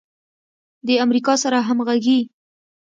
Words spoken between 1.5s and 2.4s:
همغږي